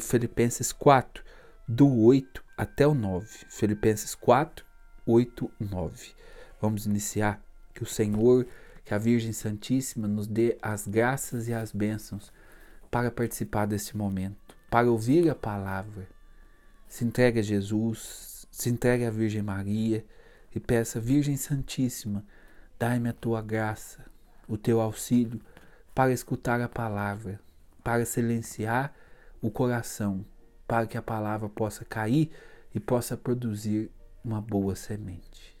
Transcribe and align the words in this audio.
Filipenses 0.00 0.72
4, 0.72 1.22
do 1.66 1.88
8 2.04 2.42
até 2.56 2.86
o 2.86 2.94
9. 2.94 3.26
Filipenses 3.48 4.14
4, 4.14 4.64
8, 5.06 5.50
9. 5.60 6.10
Vamos 6.60 6.86
iniciar. 6.86 7.40
Que 7.72 7.84
o 7.84 7.86
Senhor, 7.86 8.44
que 8.84 8.92
a 8.92 8.98
Virgem 8.98 9.32
Santíssima 9.32 10.08
nos 10.08 10.26
dê 10.26 10.58
as 10.60 10.88
graças 10.88 11.46
e 11.46 11.54
as 11.54 11.70
bênçãos 11.70 12.32
para 12.90 13.10
participar 13.10 13.66
deste 13.66 13.96
momento, 13.96 14.56
para 14.68 14.90
ouvir 14.90 15.30
a 15.30 15.34
palavra. 15.34 16.08
Se 16.88 17.04
entregue 17.04 17.38
a 17.38 17.42
Jesus, 17.42 18.46
se 18.50 18.68
entregue 18.68 19.04
à 19.04 19.10
Virgem 19.10 19.42
Maria 19.42 20.04
e 20.54 20.58
peça, 20.58 20.98
Virgem 20.98 21.36
Santíssima, 21.36 22.24
dai-me 22.78 23.10
a 23.10 23.12
tua 23.12 23.40
graça, 23.40 24.04
o 24.48 24.56
teu 24.56 24.80
auxílio 24.80 25.40
para 25.94 26.12
escutar 26.12 26.60
a 26.60 26.68
palavra, 26.68 27.38
para 27.84 28.04
silenciar 28.04 28.92
o 29.40 29.50
coração, 29.50 30.24
para 30.66 30.86
que 30.86 30.98
a 30.98 31.02
palavra 31.02 31.48
possa 31.48 31.84
cair 31.84 32.30
e 32.74 32.80
possa 32.80 33.16
produzir 33.16 33.90
uma 34.24 34.40
boa 34.40 34.74
semente. 34.74 35.56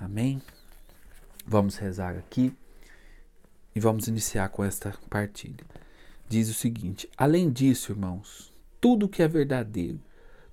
Amém? 0.00 0.40
Vamos 1.46 1.76
rezar 1.76 2.16
aqui 2.16 2.54
e 3.74 3.80
vamos 3.80 4.06
iniciar 4.06 4.48
com 4.50 4.64
esta 4.64 4.94
partilha. 5.10 5.64
Diz 6.28 6.48
o 6.48 6.54
seguinte: 6.54 7.08
além 7.16 7.50
disso, 7.50 7.92
irmãos, 7.92 8.52
tudo 8.80 9.08
que 9.08 9.22
é 9.22 9.28
verdadeiro, 9.28 10.00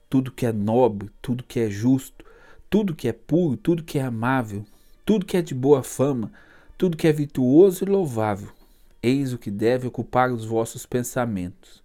tudo 0.10 0.32
que 0.32 0.46
é 0.46 0.54
nobre, 0.54 1.12
tudo 1.22 1.44
que 1.44 1.60
é 1.60 1.70
justo, 1.70 2.26
tudo 2.70 2.96
que 2.96 3.08
é 3.08 3.14
puro, 3.14 3.58
tudo 3.58 3.84
que 3.84 4.00
é 4.00 4.04
amável, 4.04 4.66
tudo 5.06 5.26
que 5.26 5.38
é 5.38 5.42
de 5.42 5.54
boa 5.54 5.84
fama, 5.84 6.32
tudo 6.78 6.98
que 6.98 7.08
é 7.08 7.12
virtuoso 7.12 7.84
e 7.84 7.88
louvável, 7.88 8.50
eis 9.04 9.34
o 9.34 9.38
que 9.38 9.52
deve 9.52 9.88
ocupar 9.88 10.32
os 10.32 10.46
vossos 10.46 10.86
pensamentos. 10.86 11.84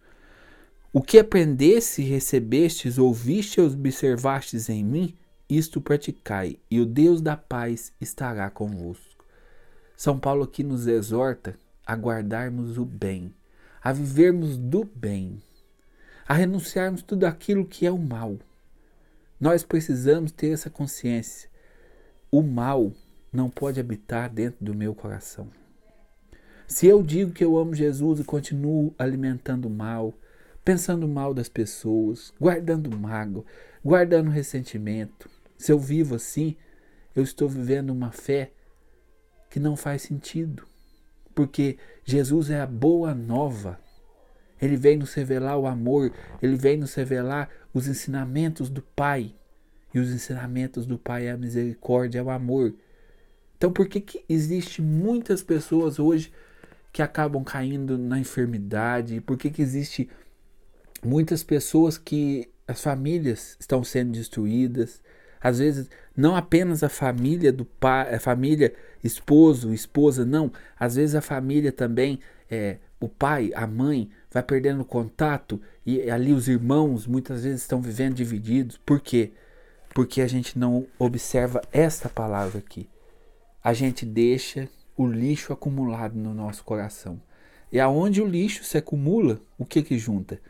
O 0.93 1.01
que 1.01 1.21
aprendeste, 1.21 2.03
recebestes, 2.03 2.99
ouviste 2.99 3.61
e 3.61 3.63
observastes 3.63 4.69
em 4.69 4.83
mim, 4.83 5.17
isto 5.49 5.81
praticai, 5.81 6.59
e 6.69 6.81
o 6.81 6.87
Deus 6.87 7.21
da 7.21 7.37
paz 7.37 7.93
estará 8.01 8.51
convosco. 8.51 9.25
São 9.97 10.19
Paulo 10.19 10.43
aqui 10.43 10.65
nos 10.65 10.89
exorta 10.89 11.55
a 11.87 11.95
guardarmos 11.95 12.77
o 12.77 12.85
bem, 12.85 13.33
a 13.81 13.93
vivermos 13.93 14.57
do 14.59 14.85
bem, 14.85 15.41
a 16.27 16.35
renunciarmos 16.35 17.03
tudo 17.03 17.25
aquilo 17.25 17.65
que 17.65 17.87
é 17.87 17.91
o 17.93 17.99
mal. 17.99 18.37
Nós 19.41 19.63
precisamos 19.63 20.33
ter 20.33 20.51
essa 20.51 20.69
consciência. 20.69 21.49
O 22.33 22.43
mal 22.43 22.93
não 23.33 23.49
pode 23.49 23.79
habitar 23.79 24.29
dentro 24.29 24.65
do 24.65 24.75
meu 24.75 24.93
coração. 24.93 25.49
Se 26.67 26.89
eu 26.89 27.01
digo 27.01 27.31
que 27.31 27.45
eu 27.45 27.57
amo 27.57 27.77
Jesus 27.77 28.19
e 28.19 28.25
continuo 28.25 28.93
alimentando 28.99 29.67
o 29.67 29.71
mal, 29.71 30.13
pensando 30.71 31.09
mal 31.09 31.35
das 31.35 31.49
pessoas, 31.49 32.33
guardando 32.41 32.97
mágoa, 32.97 33.45
guardando 33.85 34.31
ressentimento. 34.31 35.29
Se 35.59 35.73
eu 35.73 35.81
vivo 35.81 36.15
assim, 36.15 36.57
eu 37.13 37.25
estou 37.25 37.49
vivendo 37.49 37.91
uma 37.91 38.13
fé 38.13 38.53
que 39.51 39.59
não 39.59 39.75
faz 39.75 40.03
sentido. 40.03 40.65
Porque 41.35 41.77
Jesus 42.05 42.51
é 42.51 42.61
a 42.61 42.69
boa 42.69 43.13
nova. 43.13 43.81
Ele 44.63 44.77
vem 44.77 44.97
nos 44.97 45.13
revelar 45.13 45.57
o 45.57 45.67
amor, 45.67 46.13
ele 46.41 46.55
vem 46.55 46.77
nos 46.77 46.95
revelar 46.95 47.51
os 47.75 47.89
ensinamentos 47.89 48.71
do 48.71 48.83
Pai. 48.95 49.35
E 49.93 49.99
os 49.99 50.13
ensinamentos 50.13 50.87
do 50.87 50.97
Pai 50.97 51.27
é 51.27 51.33
a 51.33 51.37
misericórdia, 51.37 52.21
é 52.21 52.23
o 52.23 52.31
amor. 52.31 52.73
Então, 53.57 53.73
por 53.73 53.89
que, 53.89 54.01
que 54.01 54.25
existe 54.29 54.81
muitas 54.81 55.43
pessoas 55.43 55.99
hoje 55.99 56.33
que 56.93 57.03
acabam 57.03 57.43
caindo 57.43 57.99
na 57.99 58.21
enfermidade? 58.21 59.21
Por 59.21 59.37
que, 59.37 59.51
que 59.51 59.63
existe 59.63 60.09
muitas 61.05 61.43
pessoas 61.43 61.99
que 61.99 62.49
as 62.67 62.83
famílias 62.83 63.57
estão 63.59 63.83
sendo 63.83 64.13
destruídas. 64.13 65.01
Às 65.41 65.59
vezes, 65.59 65.89
não 66.17 66.37
apenas 66.37 66.83
a 66.83 66.89
família 66.89 67.53
do 67.53 67.65
pai, 67.65 68.15
a 68.15 68.21
família 68.21 68.75
esposo, 69.03 69.73
esposa, 69.73 70.25
não. 70.25 70.53
Às 70.79 70.97
vezes 70.97 71.15
a 71.15 71.21
família 71.21 71.73
também, 71.73 72.21
é, 72.51 72.79
o 73.01 73.09
pai, 73.09 73.51
a 73.55 73.67
mãe, 73.67 74.11
vai 74.31 74.43
perdendo 74.43 74.85
contato 74.85 75.61
e 75.85 76.11
ali 76.11 76.33
os 76.33 76.47
irmãos 76.47 77.07
muitas 77.07 77.43
vezes 77.43 77.63
estão 77.63 77.81
vivendo 77.81 78.15
divididos. 78.15 78.77
Por 78.77 79.01
quê? 79.01 79.33
Porque 79.95 80.21
a 80.21 80.29
gente 80.29 80.59
não 80.59 80.87
observa 80.99 81.61
esta 81.73 82.09
palavra 82.09 82.59
aqui. 82.59 82.89
A 83.65 83.73
gente 83.73 84.07
deixa 84.07 84.69
o 84.97 85.07
lixo 85.07 85.53
acumulado 85.53 86.15
no 86.15 86.33
nosso 86.33 86.63
coração. 86.63 87.21
E 87.73 87.81
aonde 87.81 88.21
o 88.21 88.27
lixo 88.27 88.65
se 88.65 88.77
acumula, 88.79 89.41
o 89.59 89.65
que 89.65 89.83
que 89.83 89.99
junta? 89.99 90.41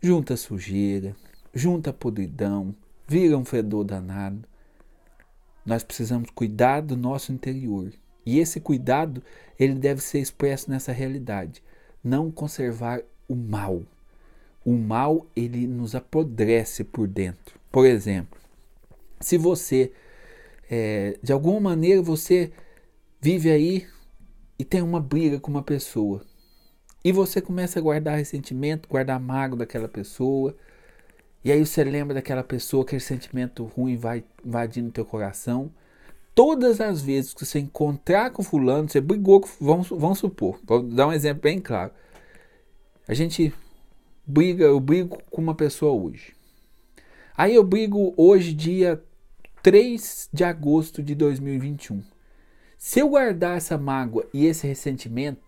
Junta 0.00 0.36
sujeira, 0.36 1.16
junta 1.54 1.92
podridão, 1.92 2.74
vira 3.06 3.36
um 3.36 3.44
fedor 3.44 3.84
danado. 3.84 4.46
Nós 5.64 5.82
precisamos 5.82 6.30
cuidar 6.30 6.80
do 6.80 6.96
nosso 6.96 7.32
interior. 7.32 7.92
E 8.24 8.38
esse 8.38 8.60
cuidado, 8.60 9.22
ele 9.58 9.74
deve 9.74 10.00
ser 10.00 10.20
expresso 10.20 10.70
nessa 10.70 10.92
realidade. 10.92 11.62
Não 12.02 12.30
conservar 12.30 13.02
o 13.28 13.34
mal. 13.34 13.82
O 14.64 14.72
mal, 14.72 15.26
ele 15.34 15.66
nos 15.66 15.94
apodrece 15.94 16.82
por 16.84 17.06
dentro. 17.06 17.58
Por 17.70 17.86
exemplo, 17.86 18.38
se 19.20 19.38
você, 19.38 19.92
é, 20.70 21.18
de 21.22 21.32
alguma 21.32 21.60
maneira, 21.60 22.02
você 22.02 22.52
vive 23.20 23.50
aí 23.50 23.86
e 24.58 24.64
tem 24.64 24.82
uma 24.82 25.00
briga 25.00 25.38
com 25.38 25.50
uma 25.50 25.62
pessoa. 25.62 26.24
E 27.06 27.12
você 27.12 27.40
começa 27.40 27.78
a 27.78 27.82
guardar 27.82 28.18
ressentimento, 28.18 28.88
guardar 28.88 29.20
mágoa 29.20 29.58
daquela 29.58 29.86
pessoa. 29.86 30.56
E 31.44 31.52
aí 31.52 31.64
você 31.64 31.84
lembra 31.84 32.14
daquela 32.14 32.42
pessoa, 32.42 32.82
aquele 32.82 33.00
sentimento 33.00 33.62
ruim 33.62 33.96
vai 33.96 34.24
invadindo 34.44 34.90
teu 34.90 35.04
coração. 35.04 35.70
Todas 36.34 36.80
as 36.80 37.00
vezes 37.00 37.32
que 37.32 37.46
você 37.46 37.60
encontrar 37.60 38.30
com 38.30 38.42
fulano, 38.42 38.88
você 38.88 39.00
brigou 39.00 39.40
com, 39.40 39.48
vamos, 39.60 39.88
vamos 39.88 40.18
supor, 40.18 40.58
vou 40.66 40.82
dar 40.82 41.06
um 41.06 41.12
exemplo 41.12 41.42
bem 41.42 41.60
claro. 41.60 41.92
A 43.06 43.14
gente 43.14 43.54
briga, 44.26 44.64
eu 44.64 44.80
brigo 44.80 45.22
com 45.30 45.40
uma 45.40 45.54
pessoa 45.54 45.92
hoje. 45.92 46.34
Aí 47.36 47.54
eu 47.54 47.62
brigo 47.62 48.14
hoje, 48.16 48.52
dia 48.52 49.00
3 49.62 50.28
de 50.32 50.42
agosto 50.42 51.04
de 51.04 51.14
2021. 51.14 52.02
Se 52.76 52.98
eu 52.98 53.10
guardar 53.10 53.58
essa 53.58 53.78
mágoa 53.78 54.26
e 54.34 54.44
esse 54.44 54.66
ressentimento, 54.66 55.45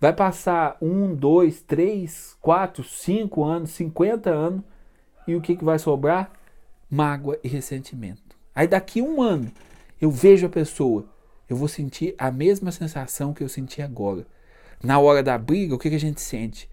Vai 0.00 0.14
passar 0.14 0.78
um, 0.80 1.14
dois, 1.14 1.60
três, 1.60 2.34
quatro, 2.40 2.82
cinco 2.82 3.44
anos, 3.44 3.70
cinquenta 3.70 4.30
anos, 4.30 4.62
e 5.28 5.36
o 5.36 5.42
que, 5.42 5.54
que 5.54 5.64
vai 5.64 5.78
sobrar? 5.78 6.32
Mágoa 6.88 7.38
e 7.44 7.48
ressentimento. 7.48 8.34
Aí 8.54 8.66
daqui 8.66 9.02
um 9.02 9.20
ano 9.20 9.52
eu 10.00 10.10
vejo 10.10 10.46
a 10.46 10.48
pessoa, 10.48 11.04
eu 11.48 11.54
vou 11.54 11.68
sentir 11.68 12.14
a 12.16 12.30
mesma 12.30 12.72
sensação 12.72 13.34
que 13.34 13.44
eu 13.44 13.48
senti 13.48 13.82
agora. 13.82 14.26
Na 14.82 14.98
hora 14.98 15.22
da 15.22 15.36
briga, 15.36 15.74
o 15.74 15.78
que, 15.78 15.90
que 15.90 15.96
a 15.96 16.00
gente 16.00 16.22
sente? 16.22 16.66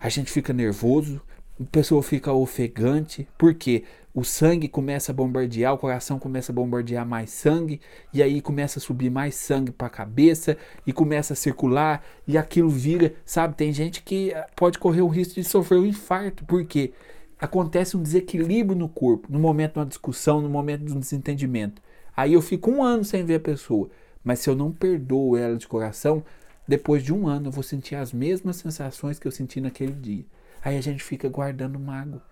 A 0.00 0.08
gente 0.08 0.32
fica 0.32 0.54
nervoso, 0.54 1.20
a 1.60 1.64
pessoa 1.64 2.02
fica 2.02 2.32
ofegante, 2.32 3.28
por 3.36 3.54
quê? 3.54 3.84
o 4.14 4.24
sangue 4.24 4.68
começa 4.68 5.10
a 5.10 5.14
bombardear, 5.14 5.72
o 5.72 5.78
coração 5.78 6.18
começa 6.18 6.52
a 6.52 6.54
bombardear 6.54 7.06
mais 7.06 7.30
sangue, 7.30 7.80
e 8.12 8.22
aí 8.22 8.42
começa 8.42 8.78
a 8.78 8.82
subir 8.82 9.10
mais 9.10 9.34
sangue 9.34 9.72
para 9.72 9.86
a 9.86 9.90
cabeça, 9.90 10.56
e 10.86 10.92
começa 10.92 11.32
a 11.32 11.36
circular, 11.36 12.04
e 12.26 12.36
aquilo 12.36 12.68
vira, 12.68 13.14
sabe? 13.24 13.56
Tem 13.56 13.72
gente 13.72 14.02
que 14.02 14.30
eh, 14.30 14.46
pode 14.54 14.78
correr 14.78 15.00
o 15.00 15.08
risco 15.08 15.34
de 15.34 15.44
sofrer 15.44 15.78
um 15.78 15.86
infarto, 15.86 16.44
porque 16.44 16.92
acontece 17.40 17.96
um 17.96 18.02
desequilíbrio 18.02 18.78
no 18.78 18.88
corpo, 18.88 19.28
no 19.32 19.38
momento 19.38 19.74
de 19.74 19.78
uma 19.78 19.86
discussão, 19.86 20.42
no 20.42 20.48
momento 20.48 20.84
de 20.84 20.92
um 20.92 21.00
desentendimento. 21.00 21.80
Aí 22.14 22.34
eu 22.34 22.42
fico 22.42 22.70
um 22.70 22.82
ano 22.82 23.04
sem 23.04 23.24
ver 23.24 23.36
a 23.36 23.40
pessoa, 23.40 23.88
mas 24.22 24.40
se 24.40 24.50
eu 24.50 24.54
não 24.54 24.70
perdoo 24.70 25.38
ela 25.38 25.56
de 25.56 25.66
coração, 25.66 26.22
depois 26.68 27.02
de 27.02 27.14
um 27.14 27.26
ano 27.26 27.48
eu 27.48 27.52
vou 27.52 27.62
sentir 27.62 27.94
as 27.94 28.12
mesmas 28.12 28.56
sensações 28.56 29.18
que 29.18 29.26
eu 29.26 29.32
senti 29.32 29.58
naquele 29.58 29.92
dia. 29.92 30.24
Aí 30.64 30.76
a 30.76 30.80
gente 30.80 31.02
fica 31.02 31.28
guardando 31.28 31.78
mágoa 31.78 32.22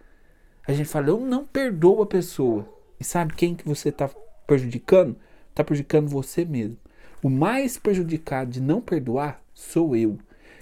a 0.71 0.73
gente 0.73 0.89
fala, 0.89 1.09
eu 1.09 1.21
não 1.21 1.45
perdoo 1.45 2.03
a 2.03 2.07
pessoa. 2.07 2.69
E 2.99 3.05
sabe 3.05 3.35
quem 3.35 3.55
que 3.55 3.67
você 3.67 3.89
está 3.89 4.09
prejudicando? 4.47 5.17
Está 5.49 5.65
prejudicando 5.65 6.09
você 6.09 6.45
mesmo. 6.45 6.77
O 7.23 7.29
mais 7.29 7.79
prejudicado 7.79 8.51
de 8.51 8.61
não 8.61 8.81
perdoar 8.81 9.43
sou 9.53 9.97
eu. 9.97 10.19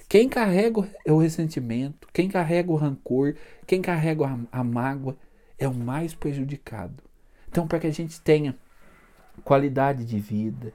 Quem 0.09 0.29
carrega 0.29 0.89
o 1.07 1.19
ressentimento, 1.19 2.09
quem 2.13 2.29
carrega 2.29 2.73
o 2.73 2.77
rancor, 2.77 3.35
quem 3.67 3.83
carrega 3.83 4.27
a, 4.27 4.61
a 4.61 4.65
mágoa 4.65 5.17
é 5.59 5.69
o 5.69 5.75
mais 5.75 6.15
prejudicado. 6.15 7.03
Então, 7.49 7.67
para 7.67 7.79
que 7.79 7.87
a 7.87 7.93
gente 7.93 8.21
tenha 8.21 8.57
qualidade 9.45 10.05
de 10.05 10.19
vida, 10.19 10.73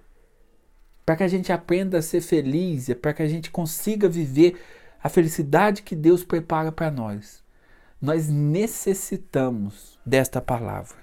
para 1.06 1.16
que 1.16 1.24
a 1.24 1.28
gente 1.28 1.52
aprenda 1.52 1.98
a 1.98 2.02
ser 2.02 2.22
feliz, 2.22 2.94
para 3.02 3.14
que 3.14 3.24
a 3.24 3.28
gente 3.28 3.50
consiga 3.50 4.08
viver 4.08 4.60
a 5.04 5.10
felicidade 5.10 5.84
que 5.84 5.96
Deus 5.96 6.24
prepara 6.24 6.72
para 6.72 6.90
nós, 6.90 7.44
nós 8.02 8.30
necessitamos 8.30 10.00
desta 10.06 10.42
palavra. 10.42 10.98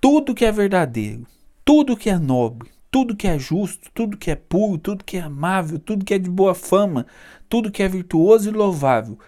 Tudo 0.00 0.34
que 0.34 0.44
é 0.44 0.52
verdadeiro, 0.52 1.26
tudo 1.64 1.96
que 1.96 2.08
é 2.08 2.18
nobre, 2.18 2.70
tudo 2.90 3.16
que 3.16 3.26
é 3.26 3.38
justo, 3.38 3.90
tudo 3.92 4.16
que 4.16 4.30
é 4.30 4.36
puro, 4.36 4.78
tudo 4.78 5.04
que 5.04 5.16
é 5.16 5.22
amável, 5.22 5.78
tudo 5.78 6.04
que 6.04 6.14
é 6.14 6.18
de 6.18 6.30
boa 6.30 6.54
fama, 6.54 7.06
tudo 7.48 7.70
que 7.70 7.82
é 7.82 7.88
virtuoso 7.88 8.48
e 8.48 8.52
louvável, 8.52 9.18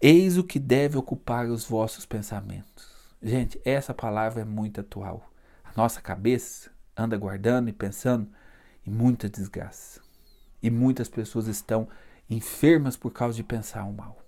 Eis 0.00 0.36
o 0.36 0.44
que 0.44 0.58
deve 0.58 0.98
ocupar 0.98 1.46
os 1.46 1.64
vossos 1.64 2.04
pensamentos. 2.04 2.94
Gente, 3.22 3.58
essa 3.64 3.94
palavra 3.94 4.42
é 4.42 4.44
muito 4.44 4.80
atual. 4.80 5.32
A 5.64 5.72
nossa 5.74 6.02
cabeça 6.02 6.70
anda 6.94 7.16
guardando 7.16 7.70
e 7.70 7.72
pensando 7.72 8.28
em 8.86 8.90
muita 8.90 9.26
desgraça. 9.26 10.00
E 10.62 10.70
muitas 10.70 11.08
pessoas 11.08 11.46
estão 11.46 11.88
enfermas 12.28 12.96
por 12.96 13.10
causa 13.10 13.36
de 13.36 13.42
pensar 13.42 13.84
o 13.84 13.92
mal, 13.92 14.18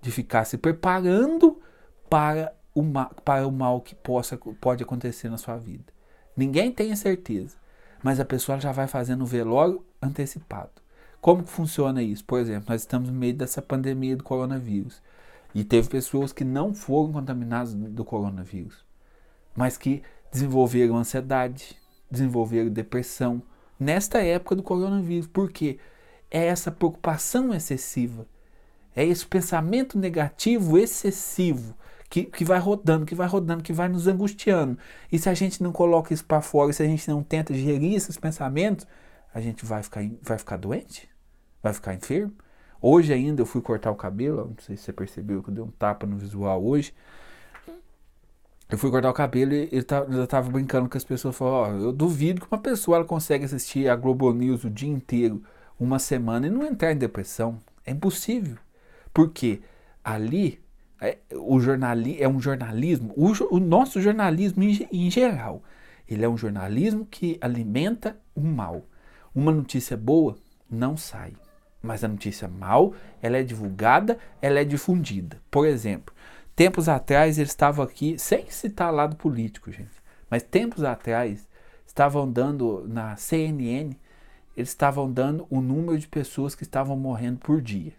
de 0.00 0.10
ficar 0.10 0.44
se 0.44 0.58
preparando 0.58 1.60
para 2.08 2.54
o 2.74 2.82
mal, 2.82 3.10
para 3.24 3.46
o 3.46 3.52
mal 3.52 3.80
que 3.80 3.94
possa, 3.94 4.36
pode 4.60 4.82
acontecer 4.82 5.28
na 5.28 5.38
sua 5.38 5.56
vida. 5.56 5.92
Ninguém 6.36 6.70
tem 6.70 6.94
certeza, 6.94 7.56
mas 8.02 8.20
a 8.20 8.24
pessoa 8.24 8.60
já 8.60 8.72
vai 8.72 8.86
fazendo 8.86 9.22
o 9.22 9.26
velório 9.26 9.84
antecipado. 10.00 10.70
Como 11.20 11.42
que 11.42 11.50
funciona 11.50 12.02
isso? 12.02 12.24
Por 12.24 12.38
exemplo, 12.38 12.66
nós 12.68 12.82
estamos 12.82 13.08
no 13.08 13.14
meio 13.14 13.34
dessa 13.34 13.62
pandemia 13.62 14.16
do 14.16 14.22
coronavírus 14.22 15.02
e 15.54 15.64
teve 15.64 15.88
pessoas 15.88 16.32
que 16.32 16.44
não 16.44 16.74
foram 16.74 17.12
contaminadas 17.12 17.74
do 17.74 18.04
coronavírus, 18.04 18.84
mas 19.56 19.78
que 19.78 20.02
desenvolveram 20.30 20.96
ansiedade, 20.96 21.76
desenvolveram 22.10 22.70
depressão 22.70 23.42
nesta 23.80 24.22
época 24.22 24.54
do 24.54 24.62
coronavírus. 24.62 25.26
Por 25.26 25.50
quê? 25.50 25.78
É 26.30 26.46
essa 26.46 26.70
preocupação 26.70 27.54
excessiva, 27.54 28.26
é 28.94 29.04
esse 29.04 29.26
pensamento 29.26 29.98
negativo 29.98 30.78
excessivo 30.78 31.76
que, 32.08 32.24
que 32.24 32.44
vai 32.44 32.58
rodando, 32.58 33.04
que 33.04 33.14
vai 33.14 33.26
rodando, 33.26 33.62
que 33.62 33.72
vai 33.72 33.88
nos 33.88 34.06
angustiando. 34.06 34.78
E 35.10 35.18
se 35.18 35.28
a 35.28 35.34
gente 35.34 35.62
não 35.62 35.72
coloca 35.72 36.14
isso 36.14 36.24
para 36.24 36.40
fora, 36.40 36.72
se 36.72 36.82
a 36.82 36.86
gente 36.86 37.08
não 37.08 37.22
tenta 37.22 37.52
gerir 37.54 37.94
esses 37.94 38.16
pensamentos, 38.16 38.86
a 39.34 39.40
gente 39.40 39.64
vai 39.64 39.82
ficar, 39.82 40.02
vai 40.22 40.38
ficar 40.38 40.56
doente? 40.56 41.08
Vai 41.62 41.72
ficar 41.72 41.94
enfermo? 41.94 42.32
Hoje 42.80 43.12
ainda 43.12 43.42
eu 43.42 43.46
fui 43.46 43.60
cortar 43.60 43.90
o 43.90 43.96
cabelo, 43.96 44.54
não 44.56 44.64
sei 44.64 44.76
se 44.76 44.84
você 44.84 44.92
percebeu 44.92 45.42
que 45.42 45.50
eu 45.50 45.54
dei 45.54 45.64
um 45.64 45.70
tapa 45.70 46.06
no 46.06 46.16
visual 46.16 46.64
hoje. 46.64 46.94
Eu 48.68 48.78
fui 48.78 48.90
cortar 48.90 49.10
o 49.10 49.14
cabelo 49.14 49.52
e 49.52 49.68
eu 49.72 50.26
tava 50.26 50.50
brincando 50.50 50.88
com 50.88 50.96
as 50.96 51.04
pessoas. 51.04 51.36
Falou, 51.36 51.68
eu 51.68 51.92
duvido 51.92 52.40
que 52.40 52.46
uma 52.50 52.60
pessoa 52.60 52.96
ela 52.96 53.04
consegue 53.04 53.44
assistir 53.44 53.88
a 53.88 53.94
Globo 53.94 54.32
News 54.32 54.64
o 54.64 54.70
dia 54.70 54.88
inteiro, 54.88 55.42
uma 55.78 55.98
semana, 55.98 56.46
e 56.46 56.50
não 56.50 56.64
entrar 56.64 56.92
em 56.92 56.96
depressão. 56.96 57.58
É 57.84 57.92
impossível. 57.92 58.56
Porque 59.12 59.60
ali 60.02 60.60
é, 61.00 61.18
o 61.34 61.60
jornali, 61.60 62.20
é 62.20 62.28
um 62.28 62.40
jornalismo, 62.40 63.12
o, 63.16 63.32
o 63.54 63.60
nosso 63.60 64.00
jornalismo 64.00 64.62
em, 64.62 64.88
em 64.90 65.10
geral, 65.10 65.62
ele 66.08 66.24
é 66.24 66.28
um 66.28 66.36
jornalismo 66.36 67.06
que 67.06 67.38
alimenta 67.40 68.16
o 68.34 68.40
mal. 68.40 68.82
Uma 69.34 69.52
notícia 69.52 69.96
boa 69.96 70.36
não 70.70 70.96
sai. 70.96 71.32
Mas 71.82 72.02
a 72.02 72.08
notícia 72.08 72.48
mal, 72.48 72.94
ela 73.22 73.36
é 73.36 73.42
divulgada, 73.42 74.18
ela 74.40 74.60
é 74.60 74.64
difundida. 74.64 75.40
Por 75.50 75.66
exemplo, 75.66 76.14
tempos 76.54 76.88
atrás 76.88 77.38
eles 77.38 77.50
estavam 77.50 77.84
aqui, 77.84 78.18
sem 78.18 78.50
citar 78.50 78.92
lado 78.92 79.16
político, 79.16 79.70
gente, 79.70 79.90
mas 80.30 80.42
tempos 80.42 80.82
atrás 80.82 81.46
estavam 81.86 82.30
dando 82.30 82.84
na 82.88 83.16
CNN, 83.16 83.94
eles 84.56 84.70
estavam 84.70 85.10
dando 85.12 85.46
o 85.50 85.60
número 85.60 85.98
de 85.98 86.08
pessoas 86.08 86.54
que 86.54 86.62
estavam 86.62 86.96
morrendo 86.96 87.38
por 87.38 87.60
dia. 87.60 87.92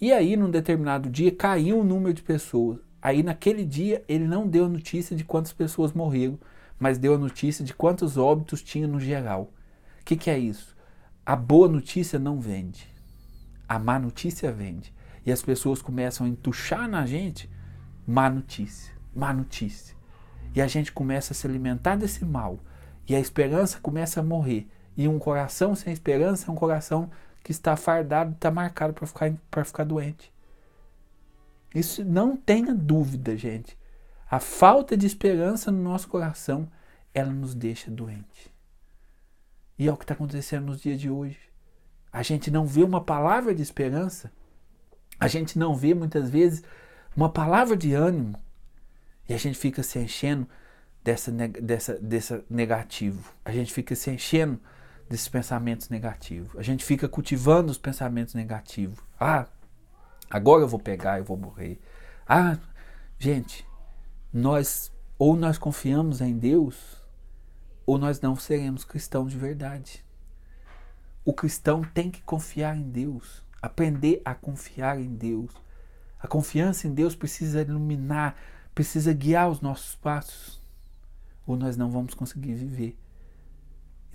E 0.00 0.12
aí, 0.12 0.36
num 0.36 0.50
determinado 0.50 1.08
dia, 1.08 1.34
caiu 1.34 1.80
o 1.80 1.84
número 1.84 2.14
de 2.14 2.22
pessoas. 2.22 2.78
Aí, 3.00 3.22
naquele 3.22 3.64
dia, 3.64 4.04
ele 4.08 4.26
não 4.26 4.46
deu 4.46 4.66
a 4.66 4.68
notícia 4.68 5.16
de 5.16 5.24
quantas 5.24 5.52
pessoas 5.52 5.92
morreram, 5.92 6.38
mas 6.78 6.98
deu 6.98 7.14
a 7.14 7.18
notícia 7.18 7.64
de 7.64 7.74
quantos 7.74 8.16
óbitos 8.16 8.62
tinha 8.62 8.86
no 8.86 9.00
geral. 9.00 9.52
O 10.00 10.04
que, 10.04 10.16
que 10.16 10.30
é 10.30 10.38
isso? 10.38 10.76
A 11.24 11.36
boa 11.36 11.68
notícia 11.68 12.18
não 12.18 12.40
vende. 12.40 12.88
A 13.68 13.78
má 13.78 13.98
notícia 13.98 14.50
vende. 14.50 14.92
E 15.24 15.30
as 15.30 15.42
pessoas 15.42 15.80
começam 15.80 16.26
a 16.26 16.28
entuchar 16.28 16.88
na 16.88 17.06
gente 17.06 17.48
má 18.06 18.28
notícia, 18.28 18.92
má 19.14 19.32
notícia. 19.32 19.94
E 20.54 20.60
a 20.60 20.66
gente 20.66 20.90
começa 20.90 21.32
a 21.32 21.36
se 21.36 21.46
alimentar 21.46 21.96
desse 21.96 22.24
mal. 22.24 22.58
E 23.08 23.14
a 23.14 23.20
esperança 23.20 23.78
começa 23.80 24.20
a 24.20 24.22
morrer. 24.22 24.68
E 24.96 25.08
um 25.08 25.18
coração 25.18 25.74
sem 25.74 25.92
esperança 25.92 26.50
é 26.50 26.52
um 26.52 26.56
coração 26.56 27.10
que 27.42 27.52
está 27.52 27.76
fardado, 27.76 28.32
está 28.32 28.50
marcado 28.50 28.92
para 28.92 29.06
ficar, 29.06 29.32
ficar 29.64 29.84
doente. 29.84 30.32
Isso 31.74 32.04
não 32.04 32.36
tenha 32.36 32.74
dúvida, 32.74 33.36
gente. 33.36 33.78
A 34.30 34.40
falta 34.40 34.96
de 34.96 35.06
esperança 35.06 35.70
no 35.70 35.82
nosso 35.82 36.08
coração, 36.08 36.68
ela 37.14 37.32
nos 37.32 37.54
deixa 37.54 37.90
doente. 37.90 38.52
E 39.78 39.88
é 39.88 39.92
o 39.92 39.96
que 39.96 40.04
está 40.04 40.14
acontecendo 40.14 40.66
nos 40.66 40.80
dias 40.80 41.00
de 41.00 41.08
hoje. 41.08 41.38
A 42.12 42.22
gente 42.22 42.50
não 42.50 42.66
vê 42.66 42.82
uma 42.82 43.00
palavra 43.00 43.54
de 43.54 43.62
esperança. 43.62 44.30
A 45.18 45.28
gente 45.28 45.58
não 45.58 45.74
vê 45.74 45.94
muitas 45.94 46.28
vezes 46.28 46.62
uma 47.16 47.30
palavra 47.30 47.76
de 47.76 47.94
ânimo. 47.94 48.38
E 49.28 49.34
a 49.34 49.36
gente 49.36 49.58
fica 49.58 49.82
se 49.82 49.98
enchendo 49.98 50.46
dessa, 51.02 51.30
dessa, 51.32 51.94
dessa 51.98 52.44
negativo. 52.50 53.32
A 53.44 53.52
gente 53.52 53.72
fica 53.72 53.94
se 53.94 54.10
enchendo 54.10 54.60
desses 55.10 55.28
pensamentos 55.28 55.88
negativos. 55.88 56.56
A 56.56 56.62
gente 56.62 56.84
fica 56.84 57.08
cultivando 57.08 57.72
os 57.72 57.76
pensamentos 57.76 58.32
negativos. 58.32 59.00
Ah, 59.18 59.48
agora 60.30 60.62
eu 60.62 60.68
vou 60.68 60.78
pegar, 60.78 61.18
eu 61.18 61.24
vou 61.24 61.36
morrer. 61.36 61.80
Ah, 62.28 62.56
gente, 63.18 63.66
nós 64.32 64.92
ou 65.18 65.34
nós 65.34 65.58
confiamos 65.58 66.20
em 66.20 66.38
Deus 66.38 67.04
ou 67.84 67.98
nós 67.98 68.20
não 68.20 68.36
seremos 68.36 68.84
cristãos 68.84 69.32
de 69.32 69.36
verdade. 69.36 70.04
O 71.24 71.34
cristão 71.34 71.82
tem 71.82 72.08
que 72.08 72.22
confiar 72.22 72.76
em 72.76 72.88
Deus, 72.88 73.44
aprender 73.60 74.22
a 74.24 74.32
confiar 74.32 75.00
em 75.00 75.12
Deus. 75.12 75.50
A 76.20 76.28
confiança 76.28 76.86
em 76.86 76.94
Deus 76.94 77.16
precisa 77.16 77.62
iluminar, 77.62 78.36
precisa 78.72 79.12
guiar 79.12 79.50
os 79.50 79.60
nossos 79.60 79.96
passos, 79.96 80.62
ou 81.44 81.56
nós 81.56 81.76
não 81.76 81.90
vamos 81.90 82.14
conseguir 82.14 82.54
viver. 82.54 82.96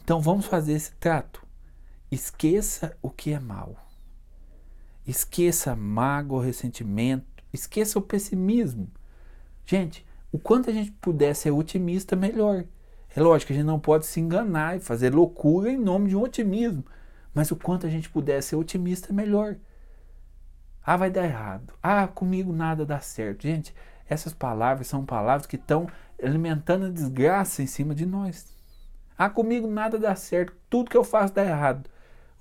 Então 0.05 0.21
vamos 0.21 0.45
fazer 0.45 0.73
esse 0.73 0.91
trato. 0.91 1.43
Esqueça 2.11 2.95
o 3.01 3.09
que 3.09 3.33
é 3.33 3.39
mal. 3.39 3.75
Esqueça 5.03 5.75
mágoa, 5.75 6.45
ressentimento, 6.45 7.25
esqueça 7.51 7.97
o 7.97 8.03
pessimismo. 8.03 8.87
Gente, 9.65 10.05
o 10.31 10.37
quanto 10.37 10.69
a 10.69 10.73
gente 10.73 10.91
puder 10.91 11.35
ser 11.35 11.49
otimista, 11.49 12.15
melhor. 12.15 12.65
É 13.15 13.19
lógico 13.19 13.47
que 13.47 13.53
a 13.53 13.55
gente 13.55 13.65
não 13.65 13.79
pode 13.79 14.05
se 14.05 14.19
enganar 14.19 14.77
e 14.77 14.79
fazer 14.79 15.11
loucura 15.11 15.71
em 15.71 15.77
nome 15.79 16.09
de 16.09 16.15
um 16.15 16.21
otimismo. 16.21 16.85
Mas 17.33 17.49
o 17.49 17.55
quanto 17.55 17.87
a 17.87 17.89
gente 17.89 18.07
puder 18.07 18.43
ser 18.43 18.57
otimista, 18.57 19.11
melhor. 19.11 19.55
Ah, 20.85 20.97
vai 20.97 21.09
dar 21.09 21.25
errado. 21.25 21.73
Ah, 21.81 22.07
comigo 22.07 22.53
nada 22.53 22.85
dá 22.85 22.99
certo. 22.99 23.41
Gente, 23.41 23.73
essas 24.07 24.35
palavras 24.35 24.85
são 24.85 25.03
palavras 25.03 25.47
que 25.47 25.55
estão 25.55 25.87
alimentando 26.23 26.85
a 26.85 26.91
desgraça 26.91 27.63
em 27.63 27.67
cima 27.67 27.95
de 27.95 28.05
nós. 28.05 28.54
Ah, 29.17 29.29
comigo 29.29 29.67
nada 29.67 29.97
dá 29.97 30.15
certo. 30.15 30.53
Tudo 30.69 30.89
que 30.89 30.97
eu 30.97 31.03
faço 31.03 31.33
dá 31.33 31.43
errado. 31.43 31.89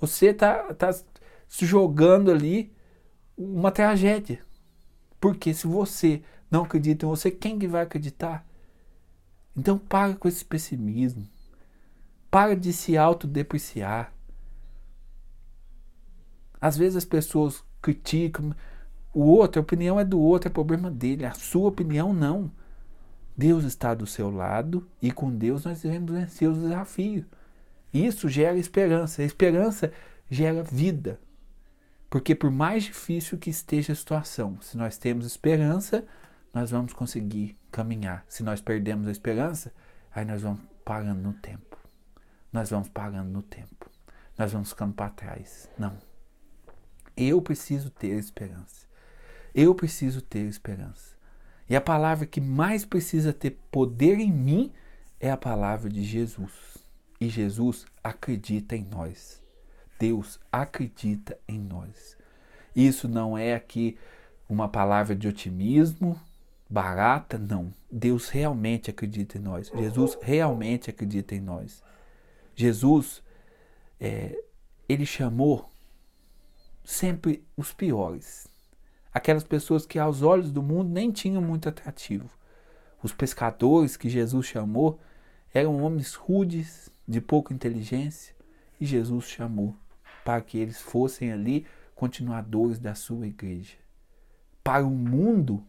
Você 0.00 0.26
está 0.26 0.74
tá 0.74 0.92
se 1.48 1.66
jogando 1.66 2.30
ali 2.30 2.72
uma 3.36 3.70
tragédia. 3.70 4.40
Porque 5.20 5.54
se 5.54 5.66
você 5.66 6.22
não 6.50 6.64
acredita 6.64 7.06
em 7.06 7.08
você, 7.08 7.30
quem 7.30 7.58
que 7.58 7.68
vai 7.68 7.82
acreditar? 7.82 8.46
Então 9.56 9.78
para 9.78 10.14
com 10.14 10.28
esse 10.28 10.44
pessimismo. 10.44 11.26
Para 12.30 12.56
de 12.56 12.72
se 12.72 12.96
autodepreciar. 12.96 14.12
Às 16.60 16.76
vezes 16.76 16.96
as 16.96 17.04
pessoas 17.04 17.62
criticam 17.80 18.54
o 19.12 19.20
outro, 19.20 19.60
a 19.60 19.62
opinião 19.62 20.00
é 20.00 20.04
do 20.04 20.18
outro, 20.18 20.48
é 20.48 20.52
problema 20.52 20.90
dele. 20.90 21.24
A 21.24 21.32
sua 21.32 21.68
opinião 21.68 22.12
não. 22.12 22.50
Deus 23.36 23.64
está 23.64 23.94
do 23.94 24.06
seu 24.06 24.30
lado 24.30 24.88
e 25.02 25.10
com 25.10 25.34
Deus 25.34 25.64
nós 25.64 25.82
devemos 25.82 26.12
vencer 26.12 26.48
os 26.48 26.58
desafios. 26.58 27.24
Isso 27.92 28.28
gera 28.28 28.56
esperança. 28.56 29.22
A 29.22 29.24
esperança 29.24 29.92
gera 30.30 30.62
vida. 30.62 31.20
Porque 32.08 32.34
por 32.34 32.50
mais 32.50 32.84
difícil 32.84 33.38
que 33.38 33.50
esteja 33.50 33.92
a 33.92 33.96
situação, 33.96 34.60
se 34.60 34.76
nós 34.76 34.96
temos 34.96 35.26
esperança, 35.26 36.04
nós 36.52 36.70
vamos 36.70 36.92
conseguir 36.92 37.58
caminhar. 37.72 38.24
Se 38.28 38.42
nós 38.44 38.60
perdemos 38.60 39.08
a 39.08 39.10
esperança, 39.10 39.72
aí 40.12 40.24
nós 40.24 40.42
vamos 40.42 40.60
parando 40.84 41.20
no 41.20 41.32
tempo. 41.32 41.76
Nós 42.52 42.70
vamos 42.70 42.88
parando 42.88 43.30
no 43.30 43.42
tempo. 43.42 43.90
Nós 44.38 44.52
vamos 44.52 44.70
ficando 44.70 44.94
para 44.94 45.10
trás. 45.10 45.68
Não. 45.76 45.96
Eu 47.16 47.42
preciso 47.42 47.90
ter 47.90 48.16
esperança. 48.18 48.86
Eu 49.52 49.74
preciso 49.74 50.20
ter 50.20 50.46
esperança. 50.46 51.16
E 51.68 51.74
a 51.74 51.80
palavra 51.80 52.26
que 52.26 52.40
mais 52.40 52.84
precisa 52.84 53.32
ter 53.32 53.58
poder 53.70 54.18
em 54.18 54.32
mim 54.32 54.72
é 55.18 55.30
a 55.30 55.36
palavra 55.36 55.88
de 55.88 56.02
Jesus. 56.02 56.78
E 57.20 57.28
Jesus 57.28 57.86
acredita 58.02 58.76
em 58.76 58.84
nós. 58.84 59.42
Deus 59.98 60.38
acredita 60.52 61.38
em 61.48 61.58
nós. 61.58 62.16
Isso 62.74 63.08
não 63.08 63.38
é 63.38 63.54
aqui 63.54 63.96
uma 64.48 64.68
palavra 64.68 65.14
de 65.14 65.26
otimismo, 65.26 66.20
barata, 66.68 67.38
não. 67.38 67.72
Deus 67.90 68.28
realmente 68.28 68.90
acredita 68.90 69.38
em 69.38 69.40
nós. 69.40 69.70
Jesus 69.74 70.18
realmente 70.20 70.90
acredita 70.90 71.34
em 71.34 71.40
nós. 71.40 71.82
Jesus, 72.54 73.22
é, 73.98 74.36
ele 74.88 75.06
chamou 75.06 75.70
sempre 76.84 77.44
os 77.56 77.72
piores. 77.72 78.46
Aquelas 79.14 79.44
pessoas 79.44 79.86
que 79.86 79.98
aos 79.98 80.22
olhos 80.22 80.50
do 80.50 80.60
mundo 80.60 80.90
nem 80.90 81.12
tinham 81.12 81.40
muito 81.40 81.68
atrativo. 81.68 82.28
Os 83.00 83.12
pescadores 83.12 83.96
que 83.96 84.08
Jesus 84.08 84.44
chamou 84.46 84.98
eram 85.52 85.80
homens 85.80 86.14
rudes, 86.14 86.90
de 87.06 87.20
pouca 87.20 87.54
inteligência, 87.54 88.34
e 88.80 88.84
Jesus 88.84 89.26
chamou 89.26 89.76
para 90.24 90.40
que 90.40 90.58
eles 90.58 90.80
fossem 90.80 91.30
ali 91.30 91.64
continuadores 91.94 92.78
da 92.78 92.94
sua 92.94 93.26
igreja. 93.26 93.76
Para 94.64 94.84
o 94.84 94.90
mundo, 94.90 95.62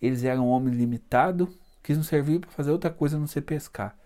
eles 0.00 0.24
eram 0.24 0.48
homens 0.48 0.76
limitados 0.76 1.48
que 1.82 1.94
não 1.94 2.02
serviam 2.02 2.40
para 2.40 2.50
fazer 2.50 2.70
outra 2.70 2.90
coisa 2.90 3.16
a 3.16 3.20
não 3.20 3.26
ser 3.26 3.42
pescar. 3.42 3.96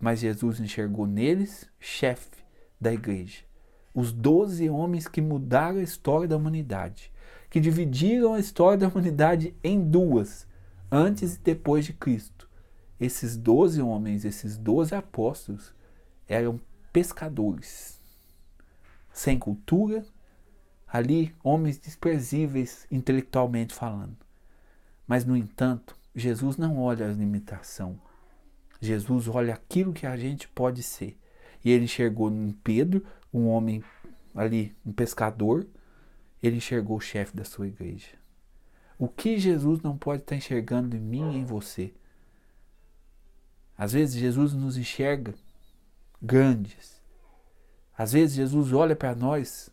Mas 0.00 0.20
Jesus 0.20 0.60
enxergou 0.60 1.06
neles 1.06 1.68
chefe 1.78 2.44
da 2.80 2.92
igreja. 2.92 3.42
Os 3.92 4.12
doze 4.12 4.70
homens 4.70 5.08
que 5.08 5.20
mudaram 5.20 5.78
a 5.78 5.82
história 5.82 6.28
da 6.28 6.36
humanidade, 6.36 7.12
que 7.54 7.60
dividiram 7.60 8.34
a 8.34 8.40
história 8.40 8.76
da 8.76 8.88
humanidade 8.88 9.54
em 9.62 9.80
duas, 9.80 10.44
antes 10.90 11.36
e 11.36 11.38
depois 11.38 11.84
de 11.84 11.92
Cristo. 11.92 12.50
Esses 12.98 13.36
doze 13.36 13.80
homens, 13.80 14.24
esses 14.24 14.56
doze 14.56 14.92
apóstolos, 14.92 15.72
eram 16.26 16.60
pescadores, 16.92 18.00
sem 19.12 19.38
cultura, 19.38 20.04
ali 20.88 21.32
homens 21.44 21.78
desprezíveis 21.78 22.88
intelectualmente 22.90 23.72
falando. 23.72 24.16
Mas, 25.06 25.24
no 25.24 25.36
entanto, 25.36 25.96
Jesus 26.12 26.56
não 26.56 26.80
olha 26.80 27.06
a 27.06 27.12
limitação. 27.12 28.00
Jesus 28.80 29.28
olha 29.28 29.54
aquilo 29.54 29.92
que 29.92 30.08
a 30.08 30.16
gente 30.16 30.48
pode 30.48 30.82
ser. 30.82 31.16
E 31.64 31.70
ele 31.70 31.84
enxergou 31.84 32.28
em 32.32 32.50
Pedro, 32.64 33.06
um 33.32 33.46
homem 33.46 33.80
ali, 34.34 34.74
um 34.84 34.92
pescador, 34.92 35.64
ele 36.46 36.56
enxergou 36.56 36.98
o 36.98 37.00
chefe 37.00 37.34
da 37.36 37.44
sua 37.44 37.66
igreja. 37.66 38.18
O 38.98 39.08
que 39.08 39.38
Jesus 39.38 39.80
não 39.80 39.96
pode 39.96 40.22
estar 40.22 40.36
enxergando 40.36 40.96
em 40.96 41.00
mim 41.00 41.32
e 41.32 41.38
em 41.38 41.44
você? 41.44 41.92
Às 43.76 43.92
vezes 43.92 44.14
Jesus 44.14 44.52
nos 44.52 44.76
enxerga 44.76 45.34
grandes. 46.20 47.02
Às 47.96 48.12
vezes 48.12 48.36
Jesus 48.36 48.72
olha 48.72 48.94
para 48.94 49.14
nós 49.14 49.70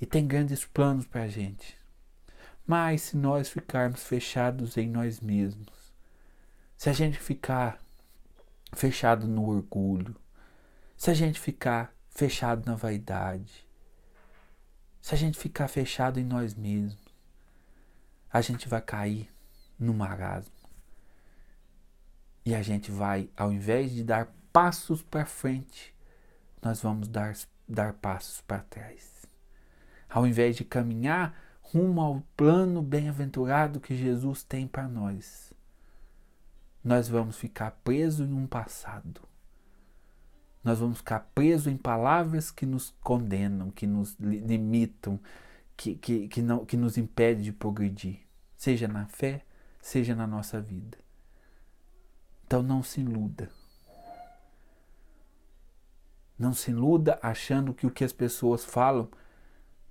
e 0.00 0.06
tem 0.06 0.26
grandes 0.26 0.64
planos 0.64 1.06
para 1.06 1.24
a 1.24 1.28
gente. 1.28 1.76
Mas 2.66 3.02
se 3.02 3.16
nós 3.16 3.48
ficarmos 3.48 4.04
fechados 4.04 4.76
em 4.76 4.88
nós 4.88 5.20
mesmos, 5.20 5.92
se 6.76 6.88
a 6.88 6.92
gente 6.92 7.18
ficar 7.18 7.78
fechado 8.72 9.26
no 9.26 9.48
orgulho, 9.48 10.14
se 10.96 11.10
a 11.10 11.14
gente 11.14 11.38
ficar 11.38 11.94
fechado 12.10 12.64
na 12.64 12.74
vaidade, 12.74 13.65
se 15.06 15.14
a 15.14 15.16
gente 15.16 15.38
ficar 15.38 15.68
fechado 15.68 16.18
em 16.18 16.24
nós 16.24 16.56
mesmos, 16.56 16.98
a 18.28 18.40
gente 18.40 18.68
vai 18.68 18.82
cair 18.82 19.32
no 19.78 19.94
marasmo. 19.94 20.50
E 22.44 22.52
a 22.52 22.60
gente 22.60 22.90
vai, 22.90 23.30
ao 23.36 23.52
invés 23.52 23.92
de 23.92 24.02
dar 24.02 24.34
passos 24.52 25.04
para 25.04 25.24
frente, 25.24 25.94
nós 26.60 26.82
vamos 26.82 27.06
dar, 27.06 27.36
dar 27.68 27.92
passos 27.92 28.40
para 28.40 28.64
trás. 28.64 29.24
Ao 30.10 30.26
invés 30.26 30.56
de 30.56 30.64
caminhar 30.64 31.40
rumo 31.60 32.00
ao 32.00 32.20
plano 32.36 32.82
bem-aventurado 32.82 33.78
que 33.78 33.94
Jesus 33.94 34.42
tem 34.42 34.66
para 34.66 34.88
nós, 34.88 35.52
nós 36.82 37.08
vamos 37.08 37.38
ficar 37.38 37.70
presos 37.84 38.28
em 38.28 38.32
um 38.32 38.48
passado. 38.48 39.20
Nós 40.66 40.80
vamos 40.80 40.98
ficar 40.98 41.20
presos 41.34 41.68
em 41.68 41.76
palavras 41.76 42.50
que 42.50 42.66
nos 42.66 42.92
condenam, 43.00 43.70
que 43.70 43.86
nos 43.86 44.16
limitam, 44.18 45.20
que, 45.76 45.94
que, 45.94 46.26
que, 46.26 46.42
não, 46.42 46.66
que 46.66 46.76
nos 46.76 46.98
impede 46.98 47.44
de 47.44 47.52
progredir, 47.52 48.18
seja 48.56 48.88
na 48.88 49.06
fé, 49.06 49.44
seja 49.80 50.14
na 50.14 50.26
nossa 50.26 50.60
vida. 50.60 50.98
Então 52.44 52.62
não 52.62 52.82
se 52.82 53.00
iluda. 53.00 53.48
Não 56.36 56.52
se 56.52 56.72
iluda 56.72 57.18
achando 57.22 57.72
que 57.72 57.86
o 57.86 57.90
que 57.90 58.02
as 58.02 58.12
pessoas 58.12 58.64
falam 58.64 59.08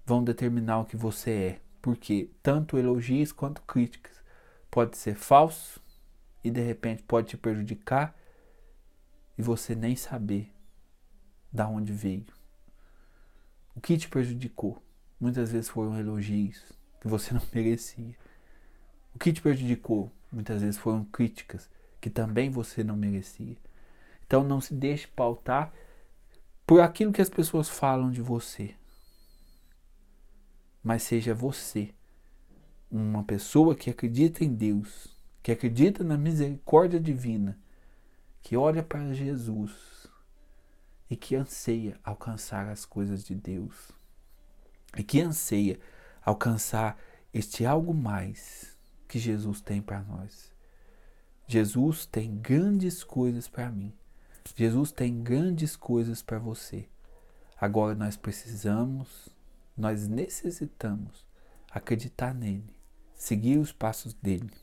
vão 0.05 0.23
determinar 0.23 0.79
o 0.79 0.85
que 0.85 0.97
você 0.97 1.31
é 1.31 1.65
porque 1.85 2.31
tanto 2.41 2.79
elogios 2.79 3.31
quanto 3.31 3.61
críticas 3.61 4.19
pode 4.71 4.97
ser 4.97 5.13
falso 5.13 5.79
e 6.43 6.49
de 6.49 6.59
repente 6.59 7.03
pode 7.03 7.27
te 7.27 7.37
prejudicar 7.37 8.17
e 9.37 9.43
você 9.43 9.75
nem 9.75 9.95
saber 9.95 10.54
da 11.55 11.67
onde 11.67 11.91
veio. 11.91 12.25
O 13.75 13.81
que 13.81 13.97
te 13.97 14.07
prejudicou? 14.07 14.81
Muitas 15.19 15.51
vezes 15.51 15.69
foram 15.69 15.97
elogios 15.97 16.61
que 17.01 17.07
você 17.07 17.33
não 17.33 17.41
merecia. 17.53 18.15
O 19.13 19.19
que 19.19 19.33
te 19.33 19.41
prejudicou? 19.41 20.11
Muitas 20.31 20.61
vezes 20.61 20.77
foram 20.77 21.05
críticas 21.05 21.69
que 21.99 22.09
também 22.09 22.49
você 22.49 22.83
não 22.83 22.95
merecia. 22.95 23.57
Então 24.27 24.43
não 24.43 24.61
se 24.61 24.73
deixe 24.73 25.07
pautar 25.07 25.73
por 26.67 26.81
aquilo 26.81 27.13
que 27.13 27.21
as 27.21 27.29
pessoas 27.29 27.69
falam 27.69 28.11
de 28.11 28.21
você 28.21 28.75
mas 30.85 31.01
seja 31.01 31.33
você 31.33 31.89
uma 32.91 33.23
pessoa 33.23 33.75
que 33.75 33.89
acredita 33.89 34.43
em 34.43 34.53
Deus, 34.53 35.07
que 35.41 35.51
acredita 35.51 36.03
na 36.03 36.15
misericórdia 36.15 36.99
divina, 36.99 37.57
que 38.43 38.55
olha 38.55 38.83
para 38.83 39.11
Jesus 39.11 39.71
e 41.09 41.15
que 41.15 41.35
anseia 41.35 41.99
alcançar 42.03 42.67
as 42.67 42.85
coisas 42.85 43.23
de 43.23 43.35
Deus 43.35 43.91
e 44.97 45.03
que 45.03 45.21
anseia 45.21 45.79
alcançar 46.23 46.97
este 47.33 47.65
algo 47.65 47.93
mais 47.93 48.77
que 49.07 49.19
Jesus 49.19 49.61
tem 49.61 49.81
para 49.81 50.01
nós. 50.01 50.51
Jesus 51.47 52.05
tem 52.05 52.35
grandes 52.37 53.03
coisas 53.03 53.47
para 53.47 53.69
mim. 53.69 53.93
Jesus 54.55 54.91
tem 54.91 55.21
grandes 55.21 55.75
coisas 55.75 56.21
para 56.21 56.39
você. 56.39 56.87
Agora 57.59 57.93
nós 57.93 58.17
precisamos 58.17 59.35
nós 59.77 60.07
necessitamos 60.07 61.25
acreditar 61.69 62.33
nele, 62.33 62.73
seguir 63.13 63.57
os 63.57 63.73
passos 63.73 64.13
dele, 64.13 64.53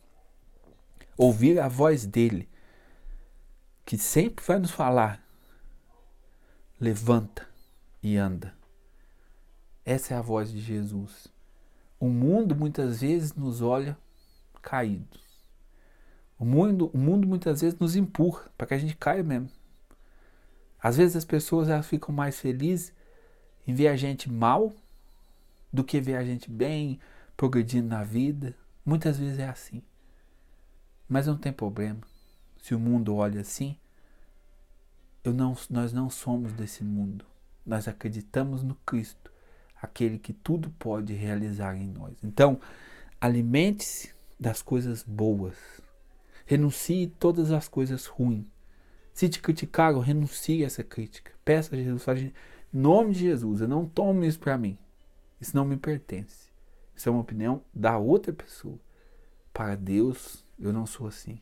ouvir 1.17 1.61
a 1.61 1.69
voz 1.69 2.07
dele, 2.07 2.49
que 3.85 3.99
sempre 3.99 4.45
vai 4.45 4.59
nos 4.59 4.71
falar: 4.71 5.22
levanta 6.83 7.49
e 8.03 8.17
anda. 8.17 8.53
Essa 9.85 10.15
é 10.15 10.17
a 10.17 10.21
voz 10.21 10.51
de 10.51 10.59
Jesus. 10.59 11.29
O 12.01 12.09
mundo 12.09 12.57
muitas 12.57 13.03
vezes 13.03 13.33
nos 13.35 13.63
olha 13.63 13.97
caídos. 14.61 15.23
O 16.37 16.45
mundo, 16.45 16.91
o 16.93 16.99
mundo 16.99 17.25
muitas 17.25 17.61
vezes 17.61 17.79
nos 17.79 17.95
empurra 17.95 18.51
para 18.59 18.67
que 18.67 18.75
a 18.75 18.79
gente 18.79 18.97
caia 18.97 19.23
mesmo. 19.23 19.49
Às 20.77 20.97
vezes 20.97 21.15
as 21.15 21.25
pessoas 21.25 21.69
elas 21.69 21.87
ficam 21.87 22.13
mais 22.13 22.41
felizes 22.41 22.93
em 23.65 23.73
ver 23.73 23.87
a 23.87 23.95
gente 23.95 24.29
mal 24.29 24.73
do 25.73 25.85
que 25.85 26.01
ver 26.01 26.17
a 26.17 26.25
gente 26.25 26.51
bem, 26.51 26.99
progredindo 27.37 27.87
na 27.87 28.03
vida. 28.03 28.57
Muitas 28.85 29.19
vezes 29.19 29.39
é 29.39 29.49
assim. 29.49 29.85
Mas 31.09 31.29
não 31.29 31.37
tem 31.37 31.53
problema. 31.53 32.01
Se 32.61 32.75
o 32.75 32.81
mundo 32.81 33.15
olha 33.15 33.43
assim, 33.43 33.79
eu 35.25 35.33
não, 35.33 35.57
nós 35.71 35.93
não 35.93 36.11
somos 36.11 36.53
desse 36.53 36.83
mundo. 36.83 37.25
Nós 37.65 37.87
acreditamos 37.87 38.63
no 38.63 38.75
Cristo, 38.87 39.33
aquele 39.81 40.19
que 40.19 40.33
tudo 40.33 40.71
pode 40.79 41.13
realizar 41.13 41.77
em 41.77 41.87
nós. 41.87 42.15
Então, 42.23 42.61
alimente-se 43.21 44.13
das 44.39 44.61
coisas 44.61 45.03
boas. 45.03 45.57
Renuncie 46.45 47.07
todas 47.19 47.53
as 47.53 47.69
coisas 47.69 48.07
ruins. 48.07 48.47
Se 49.15 49.29
te 49.29 49.41
criticaram, 49.41 50.01
renuncie 50.01 50.65
a 50.65 50.67
essa 50.67 50.83
crítica. 50.83 51.33
Peça 51.45 51.75
a 51.75 51.79
Jesus, 51.79 52.05
em 52.09 52.33
nome 52.73 53.13
de 53.13 53.21
Jesus, 53.21 53.61
eu 53.61 53.69
não 53.69 53.87
tomo 53.87 54.25
isso 54.25 54.41
para 54.41 54.59
mim. 54.59 54.77
Isso 55.41 55.55
não 55.55 55.65
me 55.65 55.77
pertence. 55.77 56.51
Isso 56.97 57.09
é 57.09 57.13
uma 57.13 57.21
opinião 57.21 57.63
da 57.75 57.99
outra 57.99 58.33
pessoa. 58.33 58.79
Para 59.53 59.77
Deus, 59.77 60.45
eu 60.59 60.73
não 60.73 60.87
sou 60.87 61.07
assim. 61.07 61.41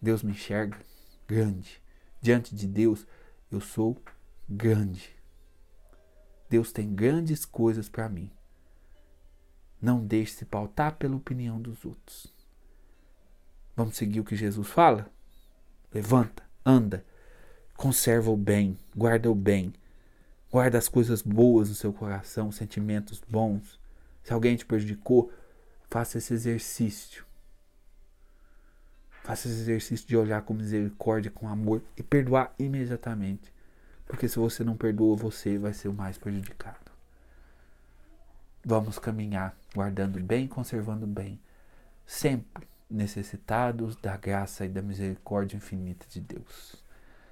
Deus 0.00 0.22
me 0.22 0.32
enxerga 0.32 0.78
grande. 1.26 1.82
Diante 2.20 2.54
de 2.54 2.66
Deus, 2.66 3.06
eu 3.50 3.60
sou 3.60 4.00
grande. 4.48 5.16
Deus 6.48 6.72
tem 6.72 6.94
grandes 6.94 7.44
coisas 7.44 7.88
para 7.88 8.08
mim. 8.08 8.30
Não 9.80 10.04
deixe 10.04 10.32
se 10.32 10.44
pautar 10.44 10.96
pela 10.96 11.16
opinião 11.16 11.60
dos 11.60 11.84
outros. 11.84 12.32
Vamos 13.76 13.96
seguir 13.96 14.20
o 14.20 14.24
que 14.24 14.34
Jesus 14.34 14.66
fala? 14.68 15.10
Levanta, 15.92 16.42
anda, 16.64 17.04
conserva 17.76 18.30
o 18.30 18.36
bem, 18.36 18.76
guarda 18.96 19.30
o 19.30 19.34
bem, 19.34 19.72
Guarda 20.50 20.78
as 20.78 20.88
coisas 20.88 21.20
boas 21.20 21.68
no 21.68 21.74
seu 21.74 21.92
coração, 21.92 22.50
sentimentos 22.50 23.22
bons. 23.28 23.78
Se 24.22 24.32
alguém 24.32 24.56
te 24.56 24.64
prejudicou, 24.64 25.30
faça 25.90 26.16
esse 26.16 26.32
exercício. 26.32 27.26
Faça 29.28 29.46
esse 29.46 29.60
exercício 29.60 30.08
de 30.08 30.16
olhar 30.16 30.40
com 30.40 30.54
misericórdia, 30.54 31.30
com 31.30 31.46
amor 31.46 31.82
e 31.94 32.02
perdoar 32.02 32.54
imediatamente. 32.58 33.52
Porque 34.06 34.26
se 34.26 34.38
você 34.38 34.64
não 34.64 34.74
perdoa, 34.74 35.14
você 35.14 35.58
vai 35.58 35.74
ser 35.74 35.88
o 35.88 35.92
mais 35.92 36.16
prejudicado. 36.16 36.90
vamos 38.64 38.98
caminhar 38.98 39.54
guardando 39.74 40.18
bem, 40.18 40.48
conservando 40.48 41.06
bem, 41.06 41.38
sempre 42.06 42.66
necessitados 42.88 43.96
da 43.96 44.16
graça 44.16 44.64
e 44.64 44.70
da 44.70 44.80
misericórdia 44.80 45.58
infinita 45.58 46.06
de 46.08 46.22
Deus. 46.22 46.82